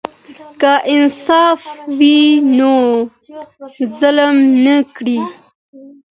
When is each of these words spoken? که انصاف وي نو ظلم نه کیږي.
که 0.61 0.71
انصاف 0.93 1.61
وي 1.97 2.19
نو 2.57 2.73
ظلم 3.97 4.35
نه 4.63 4.77
کیږي. 4.95 5.19